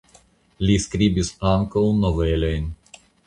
Li 0.67 0.77
skribis 0.85 1.29
ankaŭ 1.51 1.83
novelojn. 2.01 2.73